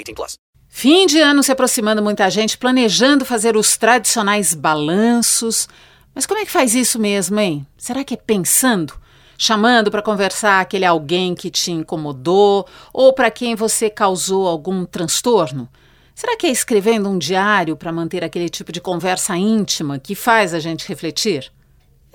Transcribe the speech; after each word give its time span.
18 0.00 0.14
plus. 0.14 0.38
Fim 0.68 1.06
de 1.06 1.20
ano 1.20 1.42
se 1.42 1.52
aproximando, 1.52 2.02
muita 2.02 2.30
gente 2.30 2.56
planejando 2.56 3.24
fazer 3.24 3.56
os 3.56 3.76
tradicionais 3.76 4.54
balanços. 4.54 5.68
Mas 6.14 6.26
como 6.26 6.40
é 6.40 6.44
que 6.44 6.50
faz 6.50 6.74
isso 6.74 6.98
mesmo, 6.98 7.38
hein? 7.38 7.66
Será 7.76 8.04
que 8.04 8.14
é 8.14 8.16
pensando? 8.16 8.94
Chamando 9.36 9.90
para 9.90 10.02
conversar 10.02 10.60
aquele 10.60 10.84
alguém 10.84 11.34
que 11.34 11.50
te 11.50 11.72
incomodou 11.72 12.66
ou 12.92 13.12
para 13.12 13.30
quem 13.30 13.54
você 13.54 13.90
causou 13.90 14.46
algum 14.46 14.84
transtorno? 14.84 15.68
Será 16.14 16.36
que 16.36 16.46
é 16.46 16.50
escrevendo 16.50 17.08
um 17.08 17.18
diário 17.18 17.76
para 17.76 17.90
manter 17.90 18.22
aquele 18.22 18.48
tipo 18.48 18.70
de 18.70 18.80
conversa 18.80 19.36
íntima 19.36 19.98
que 19.98 20.14
faz 20.14 20.52
a 20.52 20.60
gente 20.60 20.86
refletir? 20.86 21.50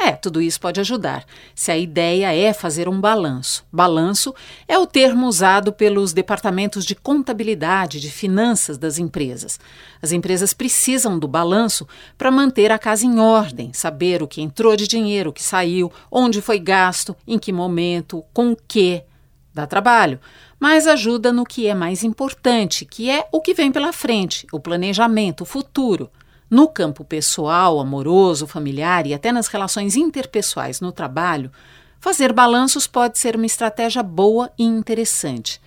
É, 0.05 0.11
tudo 0.11 0.39
isso 0.39 0.61
pode 0.61 0.79
ajudar, 0.79 1.25
se 1.55 1.71
a 1.71 1.77
ideia 1.77 2.31
é 2.31 2.53
fazer 2.53 2.87
um 2.87 3.01
balanço. 3.01 3.65
Balanço 3.71 4.35
é 4.67 4.77
o 4.77 4.85
termo 4.85 5.25
usado 5.25 5.73
pelos 5.73 6.13
departamentos 6.13 6.85
de 6.85 6.93
contabilidade, 6.93 7.99
de 7.99 8.11
finanças 8.11 8.77
das 8.77 8.99
empresas. 8.99 9.59
As 9.99 10.11
empresas 10.11 10.53
precisam 10.53 11.17
do 11.17 11.27
balanço 11.27 11.87
para 12.19 12.29
manter 12.29 12.71
a 12.71 12.77
casa 12.77 13.03
em 13.03 13.19
ordem, 13.19 13.73
saber 13.73 14.21
o 14.21 14.27
que 14.27 14.43
entrou 14.43 14.75
de 14.75 14.87
dinheiro, 14.87 15.31
o 15.31 15.33
que 15.33 15.41
saiu, 15.41 15.91
onde 16.11 16.39
foi 16.39 16.59
gasto, 16.59 17.15
em 17.25 17.39
que 17.39 17.51
momento, 17.51 18.23
com 18.31 18.51
o 18.51 18.55
que. 18.55 19.01
Dá 19.55 19.65
trabalho, 19.65 20.19
mas 20.59 20.85
ajuda 20.85 21.33
no 21.33 21.43
que 21.43 21.65
é 21.65 21.73
mais 21.73 22.03
importante, 22.03 22.85
que 22.85 23.09
é 23.09 23.27
o 23.31 23.41
que 23.41 23.55
vem 23.55 23.71
pela 23.71 23.91
frente, 23.91 24.45
o 24.51 24.59
planejamento, 24.59 25.41
o 25.41 25.45
futuro. 25.45 26.11
No 26.49 26.67
campo 26.67 27.03
pessoal, 27.03 27.79
amoroso, 27.79 28.45
familiar 28.45 29.07
e 29.07 29.13
até 29.13 29.31
nas 29.31 29.47
relações 29.47 29.95
interpessoais 29.95 30.79
no 30.79 30.91
trabalho, 30.91 31.51
fazer 31.99 32.31
balanços 32.31 32.85
pode 32.85 33.17
ser 33.17 33.35
uma 33.35 33.47
estratégia 33.47 34.03
boa 34.03 34.51
e 34.57 34.63
interessante. 34.63 35.59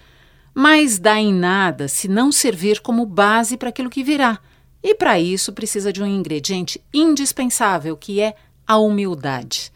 Mas 0.55 0.99
dá 0.99 1.19
em 1.19 1.35
nada 1.35 1.89
se 1.89 2.07
não 2.07 2.31
servir 2.31 2.81
como 2.81 3.05
base 3.05 3.57
para 3.57 3.71
aquilo 3.71 3.91
que 3.91 4.05
virá. 4.05 4.39
E 4.83 4.95
para 4.95 5.19
isso 5.19 5.53
precisa 5.53 5.93
de 5.93 6.03
um 6.03 6.07
ingrediente 6.07 6.81
indispensável, 6.95 7.97
que 7.97 8.21
é 8.21 8.37
a 8.67 8.79
humildade. 8.79 9.73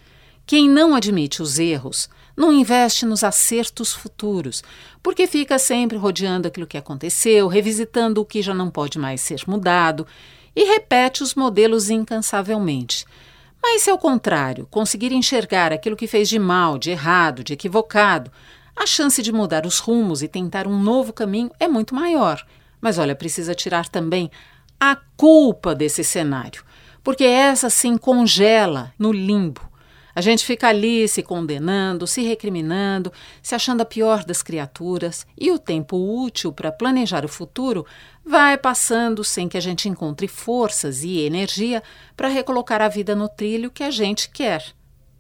Quem 0.47 0.69
não 0.69 0.95
admite 0.95 1.43
os 1.43 1.59
erros 1.59 2.09
não 2.37 2.53
investe 2.53 3.05
nos 3.05 3.25
acertos 3.25 3.93
futuros, 3.93 4.63
porque 5.03 5.27
fica 5.27 5.59
sempre 5.59 5.97
rodeando 5.97 6.49
aquilo 6.49 6.67
que 6.67 6.79
aconteceu, 6.79 7.49
revisitando 7.49 8.21
o 8.21 8.25
que 8.25 8.41
já 8.41 8.55
não 8.55 8.71
pode 8.71 8.99
mais 8.99 9.21
ser 9.21 9.43
mudado 9.47 10.07
e 10.55 10.65
repete 10.65 11.23
os 11.23 11.35
modelos 11.35 11.91
incansavelmente. 11.91 13.05
Mas 13.63 13.83
se 13.83 13.91
ao 13.91 13.99
contrário, 13.99 14.67
conseguir 14.71 15.13
enxergar 15.13 15.73
aquilo 15.73 15.97
que 15.97 16.07
fez 16.07 16.29
de 16.29 16.39
mal, 16.39 16.79
de 16.79 16.91
errado, 16.91 17.45
de 17.45 17.53
equivocado, 17.53 18.31
a 18.75 18.87
chance 18.87 19.23
de 19.23 19.33
mudar 19.33 19.67
os 19.67 19.79
rumos 19.79 20.23
e 20.23 20.29
tentar 20.29 20.67
um 20.67 20.79
novo 20.79 21.13
caminho 21.13 21.51
é 21.61 21.69
muito 21.69 21.95
maior. 21.95 22.45
Mas 22.81 22.99
olha, 22.99 23.15
precisa 23.15 23.55
tirar 23.55 23.89
também 23.89 24.31
a 24.81 24.97
culpa 25.17 25.75
desse 25.75 26.03
cenário, 26.03 26.65
porque 27.05 27.23
essa 27.23 27.71
sim 27.71 27.97
congela 27.97 28.93
no 28.99 29.13
limbo. 29.13 29.72
A 30.15 30.21
gente 30.21 30.45
fica 30.45 30.69
ali 30.69 31.09
se 31.09 31.23
condenando, 31.23 32.07
se 32.07 32.23
recriminando, 32.23 33.13
se 33.43 33.55
achando 33.55 33.81
a 33.81 33.85
pior 33.87 34.25
das 34.25 34.43
criaturas, 34.43 35.27
e 35.39 35.51
o 35.51 35.59
tempo 35.59 35.97
útil 35.97 36.53
para 36.53 36.71
planejar 36.71 37.25
o 37.25 37.29
futuro 37.29 37.87
vai 38.25 38.59
passando 38.59 39.25
sem 39.25 39.49
que 39.49 39.57
a 39.57 39.61
gente 39.61 39.89
encontre 39.89 40.29
forças 40.29 41.03
e 41.03 41.21
energia 41.21 41.83
para 42.17 42.29
recolocar 42.29 42.83
a 42.83 42.89
vida 42.89 43.17
no 43.17 43.29
trilho 43.29 43.71
que 43.71 43.83
a 43.83 43.91
gente 43.91 44.29
quer. 44.29 44.65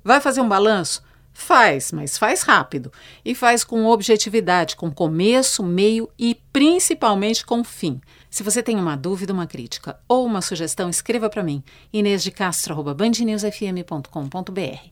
Vai 0.05 0.21
fazer 0.21 0.41
um 0.41 0.49
balanço? 0.49 1.03
Faz, 1.33 1.93
mas 1.93 2.19
faz 2.19 2.43
rápido 2.43 2.93
e 3.25 3.35
faz 3.35 3.65
com 3.65 3.87
objetividade, 3.87 4.77
com 4.77 4.91
começo, 4.91 5.63
meio 5.63 6.11
e 6.19 6.39
principalmente 6.53 7.47
com 7.47 7.65
fim. 7.65 8.01
Se 8.33 8.43
você 8.43 8.61
tem 8.63 8.77
uma 8.77 8.97
dúvida, 8.97 9.31
uma 9.31 9.47
crítica 9.47 10.01
ou 10.09 10.25
uma 10.25 10.41
sugestão, 10.41 10.89
escreva 10.89 11.29
para 11.29 11.43
mim, 11.43 11.63
inêsdecastro.bandnewsfm.com.br. 11.93 14.91